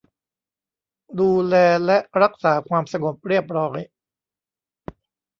[1.19, 1.55] ดูแล
[1.85, 3.79] และรักษาความสงบเรียบร้อย